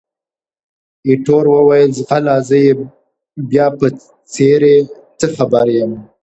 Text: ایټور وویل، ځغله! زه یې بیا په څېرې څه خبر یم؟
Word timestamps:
ایټور 1.07 1.45
وویل، 1.53 1.89
ځغله! 1.97 2.35
زه 2.47 2.57
یې 2.65 2.71
بیا 3.49 3.65
په 3.77 3.87
څېرې 4.33 4.75
څه 5.19 5.25
خبر 5.35 5.67
یم؟ 5.77 5.91